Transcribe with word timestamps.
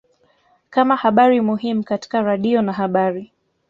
kama 0.69 0.95
habari 0.95 1.41
muhimu 1.41 1.83
katika 1.83 2.21
radio 2.21 2.61
na 2.61 2.73
habari 2.73 3.31